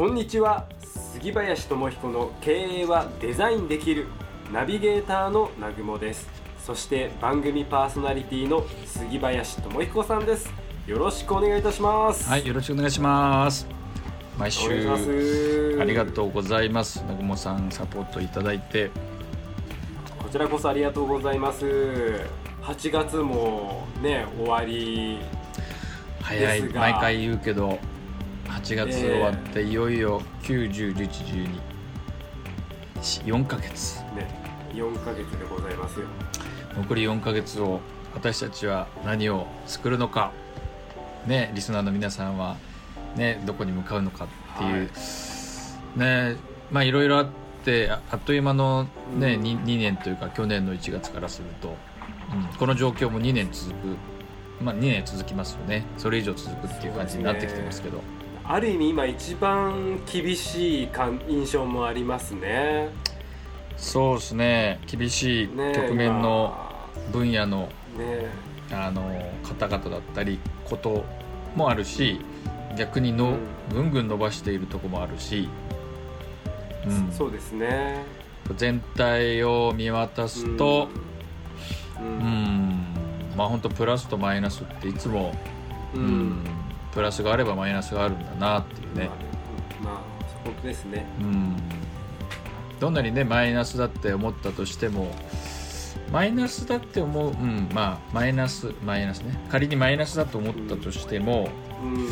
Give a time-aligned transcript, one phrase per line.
[0.00, 0.64] こんにちは。
[1.12, 4.06] 杉林智彦の経営はデザインできる
[4.50, 6.26] ナビゲーターの南雲です。
[6.58, 10.50] そして番組パーソナリティの杉林智彦さんです。
[10.86, 12.26] よろしくお願いいたします。
[12.30, 13.66] はい、よろしくお願いします。
[14.38, 17.00] 毎週ありがとうございます。
[17.02, 18.88] 南雲さんサポートいただいて、
[20.18, 21.66] こちらこそありがとうございます。
[22.62, 25.18] 8月もね終わり
[26.22, 26.62] 早い。
[26.70, 27.78] 毎回言うけど、
[28.50, 31.08] 8月終わっていよいよ9、10、11、
[33.00, 34.00] 12、4ヶ月。
[34.14, 34.28] ね
[34.72, 36.06] 4ヶ月でございますよ。
[36.76, 37.80] 残り4ヶ月を
[38.14, 40.32] 私たちは何を作るのか、
[41.26, 42.56] ね、リスナーの皆さんは、
[43.16, 44.90] ね、どこに向かうのかっていう、
[45.96, 46.36] ね
[46.70, 47.28] まあいろいろあっ
[47.64, 48.84] てああっという間の、
[49.16, 49.42] ねうん。
[49.42, 51.76] 2, 2年というか去年の1月からすると、
[52.32, 53.74] うん、この状況も2年続く、
[54.60, 55.84] まあ、2年続きますよね。
[55.98, 58.00] それ以上続くっていう感じになってきてますけど
[58.52, 62.88] ある意味今一番厳しい感印象もありますね。
[63.76, 64.80] そうですね。
[64.88, 66.52] 厳しいね局面の
[67.12, 68.26] 分野の今ね
[68.72, 69.02] あの
[69.44, 71.04] 方々だったりこと
[71.54, 72.20] もあるし
[72.76, 73.36] 逆にの、
[73.72, 75.48] ぐんぐん伸ばしているとこもあるし、
[76.86, 78.02] うん、そうですね。
[78.56, 80.88] 全体を見渡すと、
[82.00, 82.18] ううん。
[82.18, 82.84] ん、
[83.36, 85.36] まあ本当プラスとマイナスっていつも、
[85.94, 86.59] ううんん
[86.92, 89.10] プラスがあればマイナスがあるんだなっていうね、
[89.82, 90.02] まあ、まあ
[90.44, 91.06] 本当ですね。
[91.20, 91.56] うん、
[92.80, 95.14] どんなにねマイナスだって思ったとしても
[96.10, 99.38] マイナスだって思う、うん、まあマイナスマイナスね。
[99.50, 101.48] 仮にマイナスだと思ったとしても、
[101.82, 102.06] うん、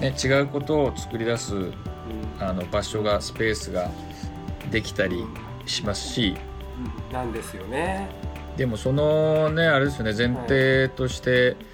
[0.00, 1.74] ね、違うことを作り出すうん。
[2.38, 3.90] あの場所がスペースが
[4.70, 5.24] できたり
[5.66, 6.36] しますし。
[7.12, 8.08] なんですよね、
[8.56, 11.69] でもそのねあれですよね前提としてうん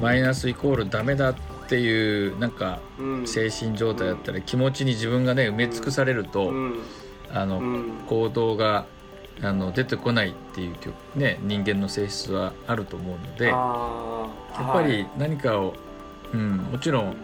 [0.00, 1.34] マイナスイコールダメだっ
[1.68, 3.26] ていうなんかうん。
[3.26, 6.78] 精神状態だったり気持ちに自分がね埋め尽くされるとうん。
[7.32, 7.90] あのうん。
[8.06, 8.86] 行動が
[9.42, 10.74] あの出てこないっていう
[11.16, 15.74] ね人間の性質はあると思うのでやっぱり何かを
[16.32, 17.16] うんもちろん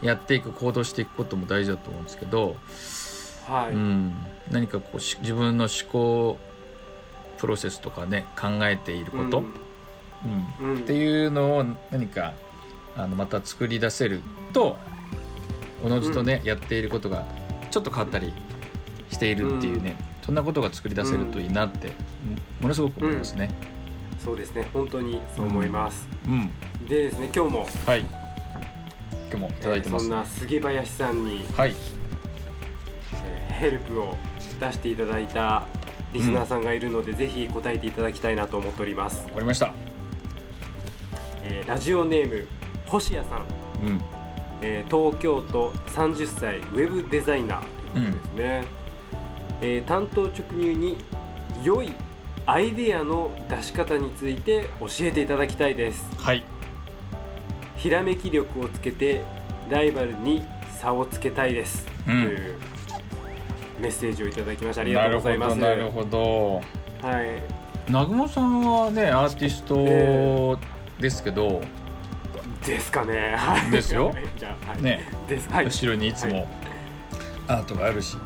[0.00, 2.56] やっていく行動していくことも大事だと思うんですけど
[3.46, 3.72] はい、はい。
[3.74, 4.14] うん、
[4.50, 6.38] 何かこうし自分の思考
[7.36, 9.54] プロセスとかね考えていること、うん
[10.60, 10.68] うん。
[10.70, 12.34] うんっていうのを何か
[12.96, 14.20] あのまた作り出せる
[14.52, 14.76] と
[15.84, 17.24] おのずとね、やっていることが
[17.70, 18.32] ちょっと変わったり
[19.10, 21.92] しているっていうね、そんなことが作り出せるといいなって、うん。
[22.62, 23.50] ものすごく思いますね。
[24.18, 24.68] そうですね。
[24.72, 26.50] 本当にそう思います、うん、
[26.88, 28.00] でですね今日もはい。
[28.00, 28.10] 今
[29.30, 31.74] 日もいただいてます、そんな杉林さんに、はい。
[33.24, 34.16] えーヘルプを
[34.60, 35.66] 出していただいた
[36.12, 39.66] リスナーさんがいるので、ぜひ答えていただきたいなと思っております、わかりました。
[39.66, 39.87] えー
[41.68, 42.48] ラジオネーム
[42.86, 43.40] 星谷さん、
[43.86, 44.00] うん。
[44.62, 47.92] えー東京都30歳ウェブデザイナー。
[47.92, 48.64] ということですね、
[49.60, 50.96] えー担当直入に
[51.62, 51.92] 良い
[52.46, 56.08] アイデアの出し方について教えていただきたいです。
[56.16, 56.42] はい。
[57.76, 59.22] ひらめき力をつけて
[59.68, 60.42] ライバルに
[60.80, 62.24] 差をつけたいです、うん。
[62.24, 62.54] という
[63.78, 64.80] メッセージをいただきました。
[64.80, 65.56] ありがとうございます。
[65.58, 66.62] なるほどなる
[67.02, 67.08] ほど。
[67.08, 67.42] はい。
[67.88, 70.58] 南雲さんはねアーティスト
[71.00, 71.60] ですけど、
[72.66, 73.34] ですかね。
[73.36, 73.70] はい。
[73.70, 74.12] ですよ。
[74.36, 75.04] じゃあ、はい、ね。
[75.28, 75.48] です。
[75.50, 75.66] はい。
[75.66, 76.48] 後ろにいつはも
[77.46, 78.16] アートがあるし、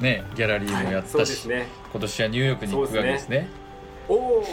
[0.00, 1.66] ねギャラリーもやったし、ですね。
[1.92, 3.48] 今年はニューヨークに行くわけですね。
[4.08, 4.44] おお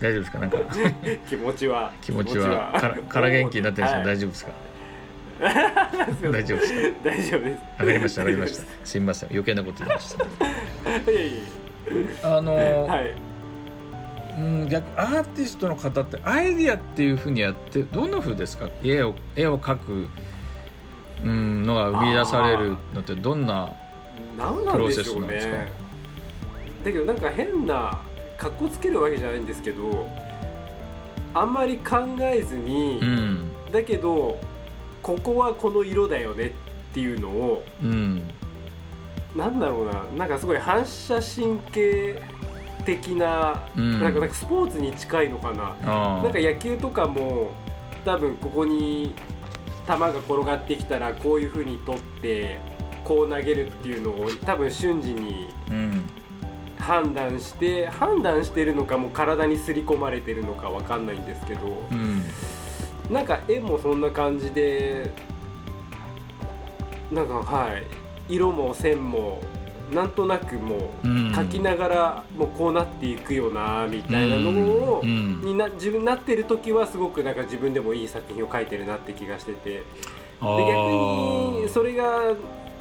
[0.00, 0.38] 大丈夫ですか？
[0.38, 0.58] なんか。
[1.28, 1.92] 気持ちは。
[2.00, 2.72] 気持ちは。
[2.78, 4.52] からから元気になってるんですけど、はい大丈夫ですか？
[6.30, 7.04] 大丈夫ですか？
[7.04, 7.60] 大丈夫です。
[7.78, 8.64] わかりましたわかりました。
[8.84, 9.28] すみません。
[9.30, 10.14] 余計なこと言いまし
[12.22, 12.28] た。
[12.36, 13.14] あのやはい
[14.38, 18.68] うん、逆アーティストの方ってアイディアっていうふうにやってどんなふうですか？
[18.82, 20.08] 絵を絵を描く、
[21.24, 23.72] うん、のが生み出されるのってどんな
[24.36, 25.52] プロセスなんですか？
[25.56, 25.72] ね
[26.84, 28.00] だけどなんか変な
[28.36, 30.08] 格好つけるわけじゃないんですけど
[31.34, 33.50] あんまり考えずに、うん。
[33.72, 34.38] だけど
[35.02, 36.50] ここはこの色だよねっ
[36.94, 38.22] ていうのをうん。
[39.36, 40.04] なんだろうな。
[40.16, 42.22] なんかすごい反射神経
[42.88, 44.00] 的な,、うん。
[44.00, 45.76] なんかスポーツに近いのかな。
[45.82, 47.50] あなんか野球とかも
[48.04, 49.14] 多分ここに
[49.86, 52.58] 球が転がってきたらこういう風に取って
[53.04, 56.02] こう投げるっていうのを多分瞬時にうん。
[56.78, 61.66] 判断して判断してるのかもう体に刷り込まれてるのかわかんないんですけど。
[61.90, 62.22] うん。
[63.12, 65.10] なんか絵もそんな感じで
[67.12, 67.84] なんかはい。
[68.30, 69.40] 色も線も
[69.92, 75.40] なんとなくもううん描きながらもうこうなっていくよなみたいなのをうん。
[75.40, 79.70] にな自分なってる時はすごくなんか自分でもいい作品を描いてるなって気がしてて。
[79.70, 79.82] で
[80.40, 82.32] あ逆ーにそれが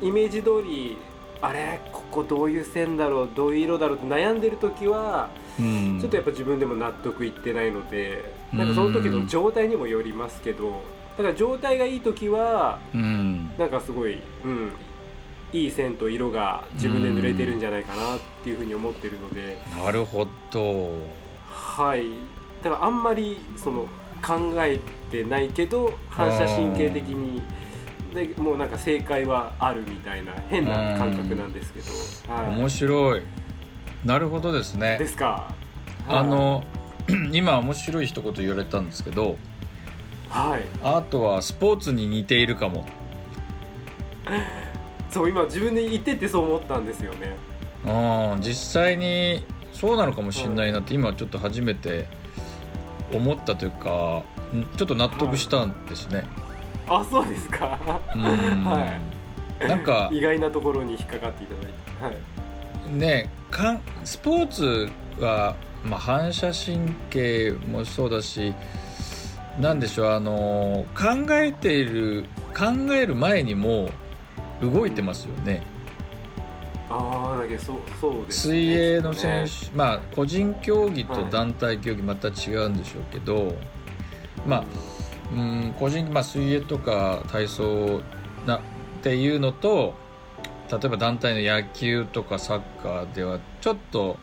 [0.02, 0.98] イメージ通り
[1.42, 1.80] あれ？
[1.92, 3.30] ここどういう線だろう？
[3.36, 3.98] どういう色だろう？
[3.98, 5.98] って悩んでる時はうん。
[6.00, 10.84] ちょっとやっぱ自分でも納得いってないのでなんかその時の状態にもよりますけど
[11.18, 13.50] だから状態がいい時はうん。
[13.58, 14.72] なんかすごい、うん、
[15.54, 19.58] いい線と色が自分で塗れてるんじゃないかなっていうふうに思ってるので。
[19.84, 20.92] なるほど。
[21.50, 22.06] はい。
[22.64, 23.88] だからあんまりその
[24.26, 24.80] 考え
[25.12, 27.42] てないけど反射神経的に
[28.14, 31.80] でもうなんか正解はあるみたいな変な感覚なんですけ
[32.30, 33.22] ど、は面白い。
[34.04, 34.98] なるほどですい、ね。
[34.98, 35.54] ですか。
[36.08, 36.64] あの
[37.32, 39.38] 今面白い一言言われたんですけど
[40.30, 40.62] はい。
[40.84, 42.86] アートはスポーツに似ているかも
[45.10, 47.36] そう今自分で言っててそう思ったんですよね。
[47.86, 52.08] うん実際にそうなのかもしれないなって今ちょっと初めて
[53.14, 54.24] 思ったというか
[54.54, 56.26] んちょっと納得したんですね、
[56.88, 57.80] あそうですか。
[58.16, 58.22] うん。
[58.66, 58.98] は
[59.60, 62.04] なんか意外なところに引っかかっていただいて。
[62.04, 62.38] はい。
[62.94, 64.90] ねかんスポーツ
[65.20, 65.56] は、
[65.86, 68.54] まあ、反射神経もそうだし
[69.60, 72.26] なんでしょうあの考えている
[72.56, 73.90] 考える前にも
[74.62, 75.64] 動いてますよね。
[76.90, 81.32] ああだけどそうそうですね、水泳の選手、まあ個人競技とはい。
[81.32, 83.56] 団体競技また違うんでしょうけど、
[84.46, 84.64] まあ
[85.34, 88.02] うん個人、まあ、水泳とか体操
[88.46, 88.62] なっ
[89.04, 89.94] ていうのと
[90.72, 94.18] 例えば団体の野球とかサッカーではちょっと、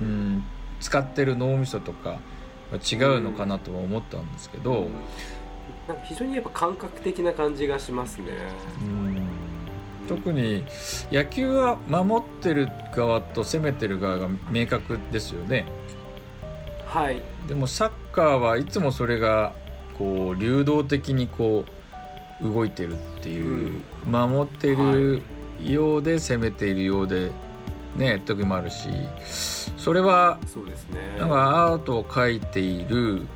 [0.00, 0.44] ううんん、
[0.80, 2.18] 使ってる脳みそとかは
[2.74, 4.88] 違うのかなとは思ったんですけど、
[5.88, 8.26] なんか非常にやっぱ感覚的な感じがしますね。
[8.80, 9.22] うん。
[10.08, 10.64] 特に
[11.10, 15.64] 野球は守ってる側と攻めてる側が明確ですよね。
[16.86, 17.22] はい。
[17.48, 19.54] でもサッカーはいつもそれが
[19.98, 21.64] こう流動的にこ
[22.40, 25.22] う動いてるっていう、守ってる
[25.62, 27.30] ようで攻めているようで
[27.96, 28.88] ね時もあるし。
[29.76, 31.16] それはそうですね。
[31.18, 33.26] なんかアートを描いている、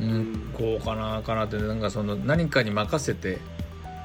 [0.00, 0.32] ううん。
[0.32, 3.38] ん、こうかなかなってなんかその何かに任せて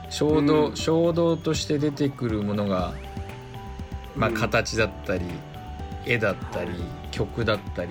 [0.09, 0.75] 衝動、うん。
[0.75, 2.93] 衝動として出てくるものが、
[4.15, 4.35] まあ、うん。
[4.35, 5.25] 形だったり、
[6.05, 6.79] 絵だったり、はい
[7.11, 7.89] 曲だったり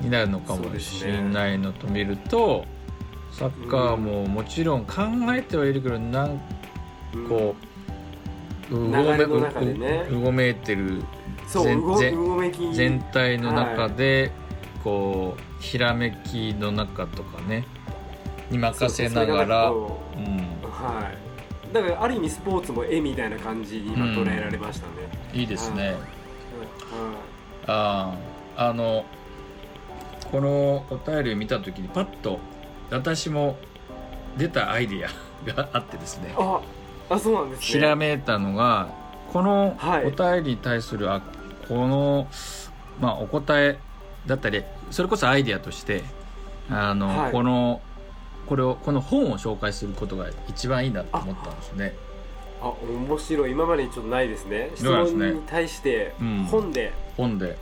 [0.00, 2.64] になるのかもしれないのと見ると、
[3.32, 5.02] サッカーももちろん考
[5.34, 6.40] えてはいるけどなん
[7.14, 7.54] うんこ
[8.70, 10.06] う、う流れの中でね。
[10.10, 11.02] ううごめいてる
[12.74, 14.30] 全体の中で、
[14.84, 17.64] こうひらめきの中とかね
[18.50, 21.12] に任せながらは
[21.70, 21.72] い。
[21.74, 24.92] だからある意味スポーツも絵みたいな感じに今捉えられましたね、
[25.34, 25.96] いいですね、はい。
[27.66, 28.14] あ
[28.56, 29.04] ああの
[30.30, 32.38] このお便りを見た時にパッと
[32.90, 33.58] 私も
[34.38, 36.34] 出たアイディアがあってですね。
[36.38, 36.60] あ
[37.10, 37.66] あそうなんですね。
[37.66, 38.88] ひらめいたのが
[39.32, 40.06] このはい。
[40.06, 41.20] お便りに対するあ
[41.68, 42.28] この、
[42.98, 43.78] まあ、お答え
[44.26, 46.02] だったりそれこそアイディアとして
[46.70, 47.32] あの、はい。
[47.32, 47.80] この
[48.46, 51.94] これをこの本を紹介することが一番いいなと思ったんですね。
[52.60, 53.52] あ面白い。
[53.52, 54.70] 今までにちょっとないですね。
[54.74, 56.44] 質問に対してうん。
[56.50, 56.92] 本で。
[57.16, 57.56] 本で。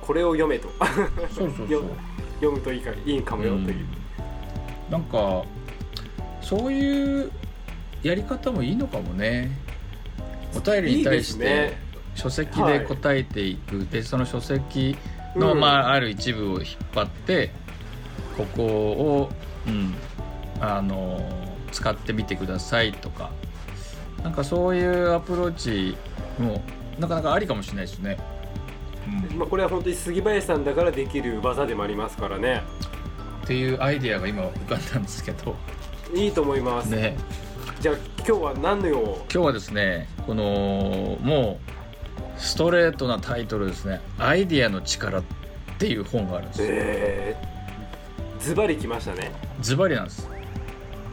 [0.00, 0.68] これを読めと。
[1.34, 3.86] そうそう読むといいかいいかもよという、
[4.90, 5.44] なんか
[6.40, 7.30] そういう
[8.02, 9.50] やり方もいいのかもね。
[10.54, 11.76] お便りに対して
[12.14, 14.96] 書籍で答えていく、でその書籍
[15.36, 15.60] の、うん。
[15.60, 17.50] まあ、ある一部を引っ張って
[18.36, 19.30] ここを、
[19.66, 19.94] うん、
[20.60, 21.20] あの
[21.70, 23.30] 使ってみてくださいとか。
[24.22, 25.96] なんかそういうアプローチ
[26.38, 26.62] も
[26.98, 28.18] なかなかありかもしれないですね。
[29.30, 29.38] うん。
[29.38, 32.62] まあ、これは本当に杉林さんだからできる技でもありますからね。
[33.42, 35.56] っていうアイディアが今浮かんだんですけど。
[36.14, 37.16] いいと思います、ね。
[37.80, 39.16] じゃあ今日は何のを？
[39.32, 41.72] 今日はですねこのもう
[42.36, 45.22] ストレートなタイトルですね「アイディアの力」っ
[45.78, 46.68] ていう本があるんですよ。
[46.70, 50.28] えー、ズバリきましたね、ズバリなんです。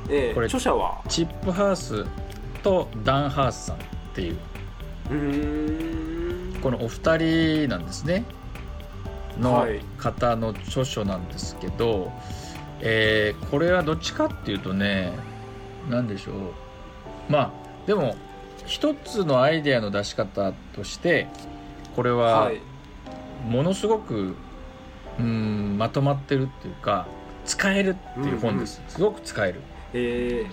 [0.09, 1.01] えー、これ著者は？
[1.07, 2.05] チップハウス
[2.63, 3.79] とダン・ハースさんっ
[4.13, 4.37] ていう。
[6.61, 8.25] このお二人なんですね。
[9.39, 9.79] のはい。
[9.97, 12.11] 方の著書なんですけど、
[12.81, 15.13] えーこれはどっちかっていうとね
[15.89, 16.35] 何でしょう。
[17.31, 17.51] まあ
[17.87, 18.15] でも
[18.69, 21.27] 一つのアイデアの出し方として
[21.95, 22.61] これははい。
[23.47, 24.35] ものすごく
[25.17, 27.07] うんまとまってるっていうか
[27.45, 29.61] 使えるっていう本です、すごく使える。
[29.93, 30.45] え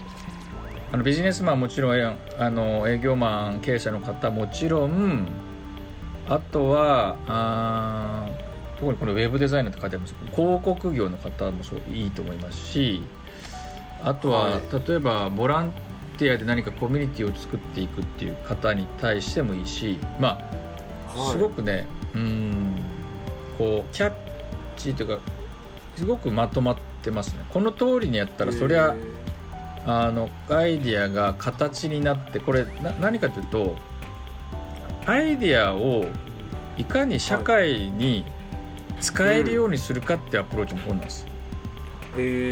[0.92, 5.26] あのビジネスマンもちろんあの営業マン経営者の方もちろん
[6.28, 13.02] あとはあー特にこのウェブデザイナーって書いてありますけど広告業の方もそういいと思いますし
[14.02, 14.88] あとは、はい。
[14.88, 15.73] 例えばボラン
[16.16, 20.38] ティアで何かコミュニティを作っていくっていう方に対してもいいしま
[21.14, 21.32] あはい。
[21.32, 22.76] すごくねうん
[23.58, 24.12] こうキャッ
[24.76, 25.23] チーというか
[25.96, 27.44] すごくまとまってますね。
[27.50, 28.94] この通りにやったらそりゃ
[29.87, 33.76] あのアイディアが形になってこれな何かというと
[35.06, 36.06] アイディアを
[36.76, 38.25] いかに社会に
[39.00, 41.36] 使えるようにするかっていうアプローチの本なんです、えー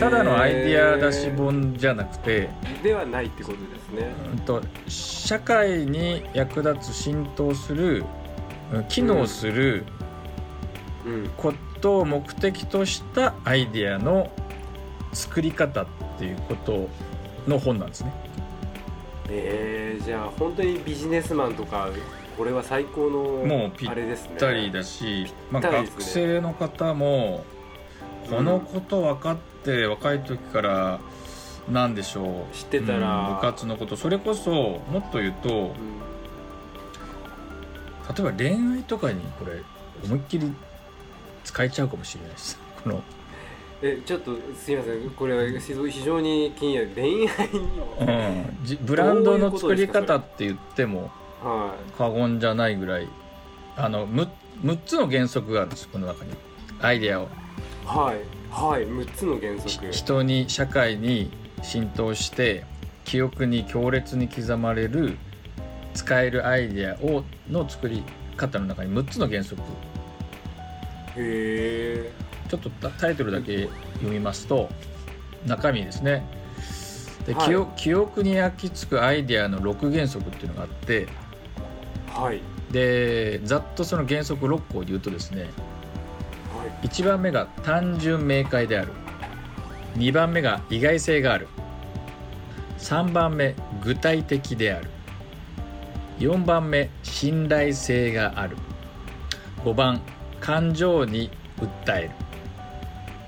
[0.01, 2.49] ただのアイディア出し本じゃなくて、
[2.83, 4.13] ではないってことですね。
[4.33, 8.05] うんと社会に役立つ浸透する
[8.73, 9.85] うん機能する
[11.07, 11.31] うん。
[11.37, 14.31] ことを目的としたアイディアの
[15.13, 15.87] 作り方っ
[16.19, 16.89] ていうこと
[17.47, 18.13] の本なんですね。
[19.31, 21.89] えー、じゃあ本当にビジネスマンとか
[22.37, 24.31] これは最高のあれですね。
[24.31, 27.45] ぴったりだし、まあ、学生の方も
[28.29, 31.01] このこと分かって若い時から
[31.69, 32.55] なんでしょう。
[32.55, 33.29] 知ってたら。
[33.29, 33.97] うん部活のこと。
[33.97, 34.51] それこそ
[34.91, 36.05] もっと言うとうん
[38.17, 39.63] 例えば恋愛とかにこれ
[40.05, 40.53] 思いっきり
[41.43, 43.03] 使えちゃうかもしれないですこの、
[43.83, 45.11] えちょっとすいません。
[45.11, 47.61] これは非常に気になる恋愛に
[48.01, 51.11] うん、じブランドの作り方って言っても
[51.43, 51.75] は。
[51.97, 53.09] 過言じゃないぐらい
[53.77, 54.29] あの 6,
[54.63, 56.33] 6つの原則があるんですこの中に。
[56.81, 57.25] アイデアを。
[57.25, 57.27] い
[57.87, 61.29] はいはい6つの原ひ則人に社会に
[61.61, 62.65] 浸透して
[63.05, 65.17] 記憶に強烈に刻まれる
[65.93, 68.05] 使えるアイデアをの作り
[68.37, 69.61] 方の中に6つの原則。
[69.61, 69.67] へ
[71.17, 72.13] え。
[72.49, 74.69] ちょっとタタイトルだけ読みますと
[75.47, 76.25] 中身ですね。
[77.27, 77.49] で、はい。
[77.49, 81.09] 記憶記憶に焼き付くアイデアの6原則っていうのがあって
[82.07, 82.41] はい。
[82.71, 85.51] でざっとその原則6個を言うとですねはい
[86.85, 88.93] 1番目が単純明快である。
[89.97, 91.49] 2番目が意外性がある。
[92.79, 94.91] 3番目具体的である。
[96.19, 98.59] 4番目信頼性がある。
[99.65, 100.03] 5番
[100.41, 102.11] 感情に訴える。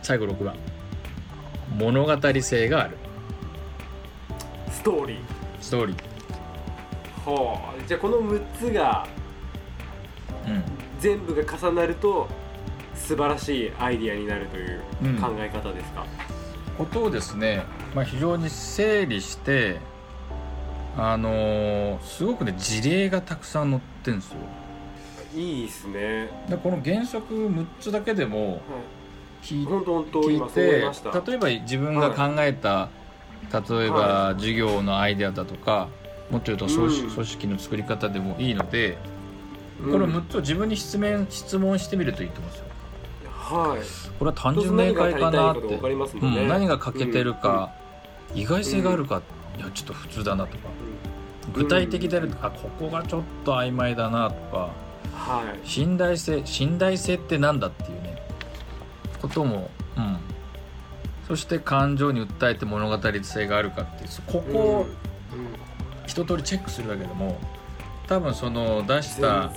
[0.02, 0.54] 最後6番。
[1.78, 2.96] 物語性がある。
[4.70, 5.18] ストーリー。
[5.62, 7.30] ストーリー。
[7.30, 7.88] はあ。
[7.88, 9.06] じゃあこの6つが
[10.46, 10.62] うん。
[11.00, 12.28] 全部が重なると
[13.06, 15.16] 素晴らしいアイディアになるといううん。
[15.16, 16.04] 考え方ですか、
[16.76, 17.62] ことをですね、
[17.94, 19.78] まあ、非常に整理して
[20.96, 24.36] あのーすごくね事例がたくさん載ってるんですよ。
[25.34, 28.58] いいですね、でこの原則6つだけでもは
[29.42, 32.88] 聞い聞いいて例えば自分が考えた、
[33.52, 35.88] 例えばは授業のアイデアだとか
[36.30, 37.10] もっと言うと組織,、うん。
[37.10, 38.96] 組織の作り方でもいいので、
[39.82, 39.92] うん。
[39.92, 42.65] この6つを自分に質問質問してみるといいと思うんですよ
[43.46, 43.80] はい。
[44.18, 45.60] これは単純明快かなって。
[45.60, 47.72] どうぞ何が欠けてるか、
[48.34, 49.22] 意外性があるか、
[49.56, 50.68] いやちょっと普通だなとか。
[51.54, 54.70] 具体的であるとか、あここがちょっと曖昧だなとか。
[55.12, 55.68] はい。
[55.68, 58.20] 信頼性信頼性ってなんだっていうね。
[59.22, 60.18] ことも、うん、
[61.28, 64.10] そして感情に訴えて物語性があるかっていう。
[64.26, 64.86] ここを
[66.06, 67.38] 一通りチェックするだけでも
[68.06, 69.50] 多分その出した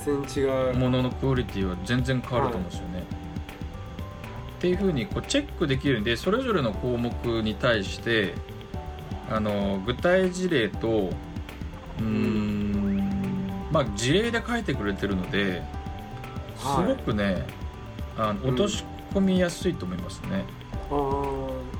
[0.74, 3.04] もののクオリティは全然変わると思うんですよね。
[4.60, 8.34] っていうふうにこうチェックできるんでそれぞれの項目に対して
[9.30, 10.88] あの具体事例と
[11.98, 15.62] うーんまあ事例で書いてくれてるので
[16.58, 17.46] すはいごくね、
[18.18, 20.44] あのうん落とし込みやすいと思いますね。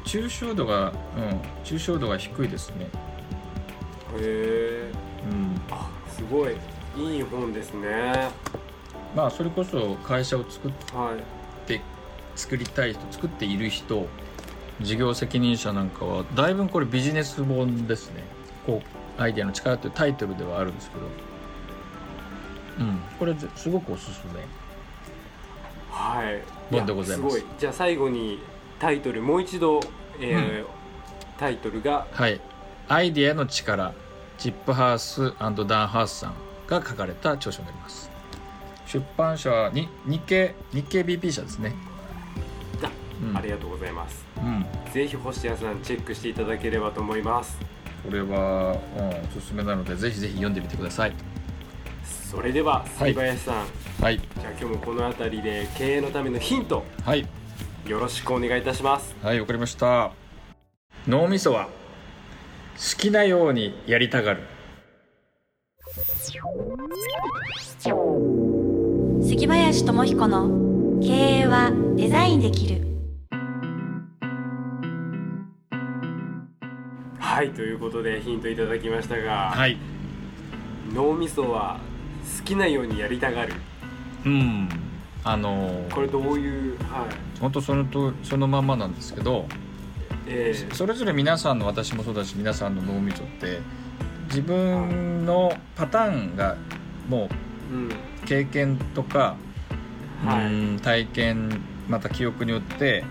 [0.06, 2.86] 抽象度が、うん、抽象度が低いですね。
[2.86, 2.90] へ
[4.18, 4.92] え
[5.30, 6.54] うん、あすごい。
[6.96, 8.30] いい本ですね。
[9.14, 11.16] まあそれこそ会社を作っはい。
[11.18, 11.39] て
[12.40, 14.06] 作りたい人作っている人
[14.80, 18.22] 事業責任者なんかはだいぶこれビジネス本ですね。
[18.64, 18.80] こ
[19.18, 21.02] うアイデアの力というタイトルではあるんですけど。
[22.86, 23.00] うん。
[23.18, 24.40] これぜすごくおすすめ。
[25.90, 26.40] はい。
[26.70, 27.36] 本でございます。
[27.36, 27.58] やすごい。
[27.58, 28.40] じゃあ最後に
[28.78, 29.80] タイトルもう一度、
[30.18, 30.80] えー
[31.38, 32.06] タイトルが。
[32.10, 32.40] はい。
[32.88, 33.92] アイデアの力
[34.38, 36.34] チップハウスダンハウスさん
[36.66, 38.10] が書かれた著書になります。
[38.86, 41.74] 出版社はに日経日経 BP 社ですね
[43.22, 43.36] うん。
[43.36, 44.24] ありがとうございます。
[44.36, 44.64] うん。
[44.92, 47.58] ぜひ星谷さんチェックしていただければと思います。
[48.04, 51.12] これは、うん、おすすめなのでぜひぜひ読んでみてください。
[52.04, 53.66] それでは杉林さん、
[54.02, 54.18] はい。
[54.18, 56.84] じゃあ今日もこの辺りで経営のためのヒント。
[57.04, 57.26] はい。
[57.86, 59.14] よろしくお願いいたします。
[59.22, 60.12] はいわかりました。
[61.08, 61.68] 脳みそは
[62.76, 64.42] 好きなようにやりたがる。
[69.22, 72.89] 杉林智彦の経営はデザインできる
[77.40, 79.78] はいということでヒントいただきましたが、はい。
[80.92, 81.80] 脳みそは
[82.38, 83.54] 好きなようにやりたがる。
[84.26, 84.68] うん。
[85.24, 87.40] あのこれどういうはい。
[87.40, 89.46] 本当そのとそのまんまなんですけど
[90.26, 93.60] えそれぞれ皆さんの私もそうだし皆さんの脳みそって
[94.26, 96.58] 自分のパターンが
[97.08, 97.92] もーう
[98.26, 99.38] 経験とか、
[100.26, 100.44] はい。
[100.44, 103.02] うん体験また記憶によって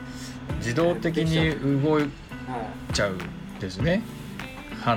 [0.57, 2.09] 自動的に動いはい。
[2.93, 3.17] ちゃうん
[3.59, 4.03] ですね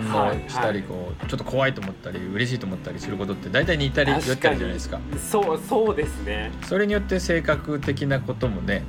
[0.00, 5.00] 反応したりこうちょっと怖いと思ったり嬉しいと思ったりすることって大体似たり寄ったりじゃないですか。
[5.18, 6.50] そうそうですね。
[6.64, 8.82] それによって性格的なこともね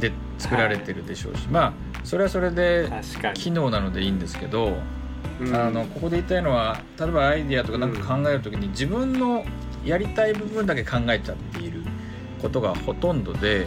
[0.00, 1.72] で作られてるでしょうし、まあ
[2.04, 2.90] それはそれで
[3.34, 4.76] 機能なのでいいんですけど、
[5.40, 5.54] うん。
[5.54, 9.44] あのここで言いたいのは例えばアイディアとかなんか考える時に自分の
[9.84, 11.82] やりたい部分だけ考えちゃっている
[12.40, 13.66] ことがほとんどで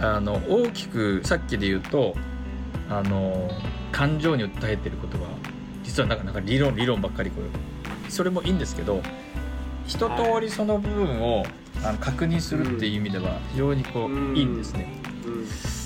[0.00, 2.14] あの大きくさっきで言うと
[2.90, 3.50] あの
[3.92, 5.28] 感情に訴えてることは
[5.94, 8.10] 実はなんかなんか理論理論ばっかりこう。
[8.10, 9.00] それもいいんですけど
[9.86, 11.46] 一通りその部分を
[11.84, 14.88] あの確認するっていう意味では非常にこう、うんいいんですね。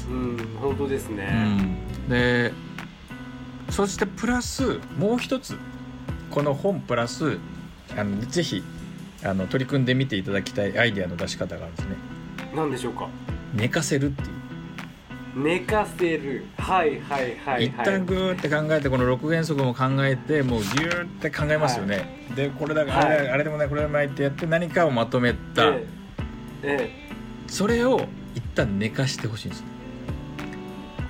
[0.09, 1.29] うん、うん、本当ですね、
[2.07, 2.55] うん、で
[3.69, 5.59] そしてプラスもう一つ
[6.31, 7.39] この本プラス
[7.95, 8.63] あのぜひ
[9.25, 11.97] あの取り組んでみていただきたいアイデアの出し方があるんですね。
[12.57, 13.09] なんでしょうか？
[13.55, 14.29] 寝かせるっていう、
[15.35, 16.47] 寝かせる。
[16.57, 17.67] はいはいはいはい。
[17.67, 23.29] 一旦グーって考えてこの6原則も考えてもうギューって考えますよね、でこれだから、あれはい。
[23.31, 25.87] あれでもないこれでもないってやって何かをまとめた、え
[26.63, 26.79] え。
[26.81, 27.09] え
[27.47, 28.01] それを
[28.35, 29.65] 一旦寝かしてほしいんです。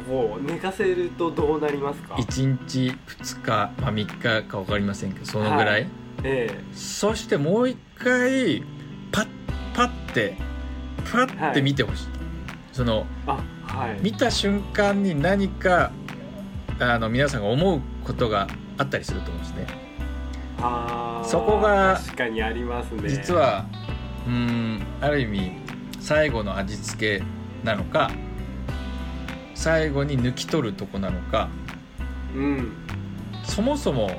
[0.08, 3.50] えおう寝かせるとどうなりますか？1日2日、
[3.80, 5.88] まあ、3日か分かりませんけどそのぐらい、はい。
[6.24, 8.62] えそしてもう一回
[9.12, 9.28] パッ
[9.74, 10.36] パッて
[11.10, 12.06] パッて見てほしい、
[12.72, 13.98] そのえあはい。
[14.02, 15.90] 見た瞬間に何か
[16.80, 19.66] あの皆さんが思うことがあったりすると思うんですね。
[20.60, 23.08] あーそこが確かにありますね。
[23.08, 23.66] 実は
[24.26, 25.52] うーんある意味
[26.00, 27.24] 最後の味付け
[27.64, 28.10] なのか
[29.54, 31.48] 最後に抜き取るとこなのか
[32.34, 32.72] うん。
[33.44, 34.10] そもそも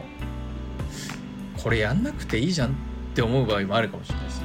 [1.61, 2.71] これやんなくていいじゃんっ
[3.15, 4.43] て思う場合もあるかもしれないです。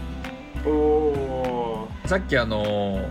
[0.66, 3.08] おおさっきあの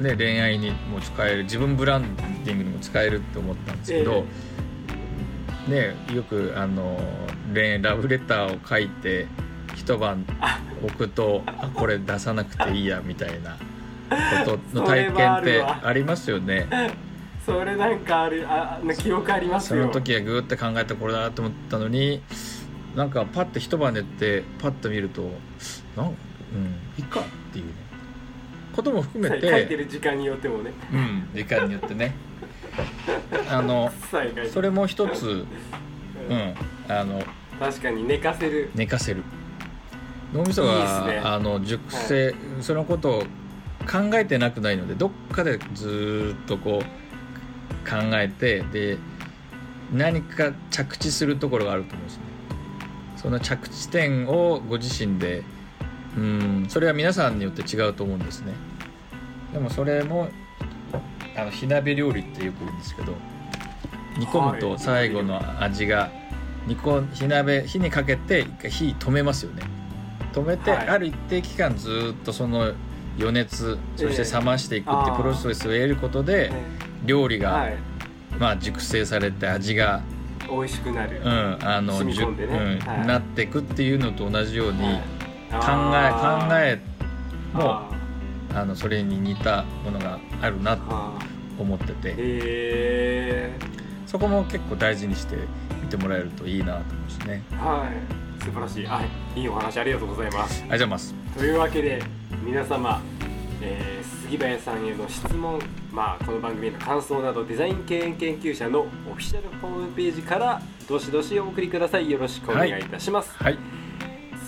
[0.00, 4.24] ね恋愛にも使える自分ブランディングにも使えるって思ったんですけど、
[5.68, 6.98] ねよくあの
[7.52, 9.26] 恋愛ラブレターを書いて
[9.74, 10.24] 一晩
[10.82, 13.58] 置くとあこれ出さなくていいやみたいな
[14.44, 16.66] ことの体験ってありますよね。
[17.44, 19.82] それなんかあるああ記憶ありますよ。
[19.82, 22.22] その時はグーって考えてこれだと思ったのに
[22.94, 25.30] なんかパッて一晩寝てパッと見ると
[25.96, 26.14] なんうん
[26.98, 27.72] いいかっていうね
[28.78, 30.72] ことも含め書いててる時間によってもね。
[30.92, 32.14] うん時間によってね。
[33.50, 33.90] あの
[34.52, 35.44] それも一つ
[36.30, 36.54] うん。
[36.88, 37.20] あの
[37.58, 38.70] 確かに寝かせる。
[38.76, 39.24] 寝かせる。
[40.32, 41.20] 脳みそがね。
[41.24, 43.22] あの熟成、そのことを
[43.90, 48.96] 考えてなくないのでどっかでずーっとこう考えてで
[49.92, 52.22] 何か着地するところがあると思うんですね。
[53.16, 55.42] その着地点をご自身で
[56.16, 58.52] うんそれは皆さんによって違うと思うんですね
[59.52, 60.28] でもそれも
[61.36, 63.14] あの火鍋料理ってよく言うんですけど
[64.18, 66.10] 煮込むとはい最後の味が
[66.66, 69.62] 煮込火鍋火にかけて一回火止めますよね。
[70.32, 70.88] 止めて、はい。
[70.88, 72.72] ある一定期間ずーっとその
[73.18, 76.52] 余熱そして冷ましていくってええプロセスを得ることで
[77.04, 77.76] 料理が、はい。
[78.38, 80.02] まあ、熟成されて味が、
[80.48, 83.06] 美味しくなる、うんあのうんはい。
[83.06, 85.00] なっていくっていうのと同じように、はい。
[85.50, 86.84] 考え考
[87.56, 87.97] えも
[88.54, 90.82] ああのそれに似たものがあるなと
[91.58, 93.78] 思ってて。
[94.08, 95.36] そこも結構大事にして
[95.82, 97.42] 見てもらえるといいなと思うんですね。
[97.52, 97.90] えは
[98.40, 98.42] い。
[98.42, 98.86] 素晴らしい。
[98.86, 99.02] は
[99.36, 100.62] いいいお話ありがとうございます。
[100.62, 101.14] ありがとうございます。
[101.36, 102.02] というわけで
[102.42, 103.02] 皆様、
[103.60, 105.58] えー杉林さんへの質問、
[105.90, 112.10] まあ、この番組への感想などデザイン経営研究者のオフィシャルホームページからどしどしお送りください。
[112.10, 113.58] よろしくお願いいたします、はい、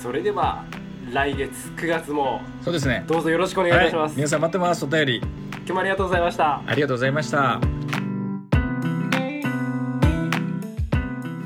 [0.03, 0.67] それでは
[1.13, 3.05] 来月9月もそうですね。
[3.07, 4.85] どうぞよろしくお願いします、皆さん待ってます。
[4.85, 5.23] お便り
[5.61, 7.61] 今日もありがとうございましたありがとうございました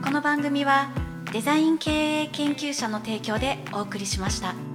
[0.03, 0.88] この番組は
[1.33, 1.90] デザイン経
[2.22, 4.73] 営研究者の提供でお送りしました。